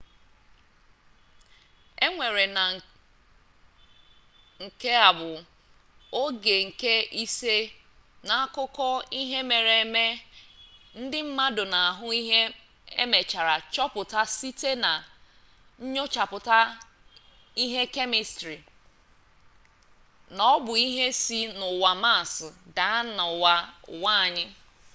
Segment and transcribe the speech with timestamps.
[2.05, 2.63] ekweere na
[4.63, 5.29] nke a bụ
[6.21, 6.93] oge nke
[7.23, 7.55] ise
[8.27, 8.87] n'akụkọ
[9.19, 10.05] ihe mere eme
[11.01, 12.39] ndị mmadụ na-ahụ ihe
[13.03, 14.91] emechaara chọpụta site na
[15.93, 16.57] nyochapụta
[17.63, 18.57] ihe kemịstrị
[20.35, 22.33] na ọbụ ihe si n'ụwa maas
[22.77, 23.53] daa n'ụwa
[24.23, 24.45] anyị